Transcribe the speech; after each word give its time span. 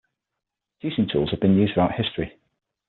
Juicing 0.83 1.11
tools 1.11 1.29
have 1.29 1.41
been 1.41 1.55
used 1.55 1.75
throughout 1.75 1.91
history. 1.93 2.35